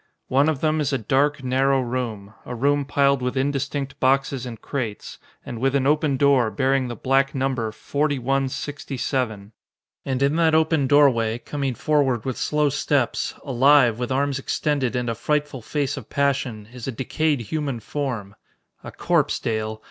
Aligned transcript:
"One 0.29 0.49
of 0.49 0.61
them 0.61 0.81
is 0.81 0.91
a 0.91 0.97
dark, 0.97 1.43
narrow 1.43 1.79
room 1.79 2.33
a 2.43 2.55
room 2.55 2.85
piled 2.85 3.21
with 3.21 3.37
indistinct 3.37 3.99
boxes 3.99 4.47
and 4.47 4.59
crates, 4.59 5.19
and 5.45 5.59
with 5.61 5.75
an 5.75 5.85
open 5.85 6.17
door 6.17 6.49
bearing 6.49 6.87
the 6.87 6.95
black 6.95 7.35
number 7.35 7.71
4167. 7.71 9.51
And 10.03 10.23
in 10.23 10.37
that 10.37 10.55
open 10.55 10.87
doorway, 10.87 11.37
coming 11.37 11.75
forward 11.75 12.25
with 12.25 12.35
slow 12.37 12.69
steps 12.69 13.35
alive, 13.45 13.99
with 13.99 14.11
arms 14.11 14.39
extended 14.39 14.95
and 14.95 15.07
a 15.07 15.13
frightful 15.13 15.61
face 15.61 15.97
of 15.97 16.09
passion 16.09 16.69
is 16.73 16.87
a 16.87 16.91
decayed 16.91 17.41
human 17.41 17.79
form. 17.79 18.33
A 18.83 18.91
corpse, 18.91 19.37
Dale. 19.37 19.79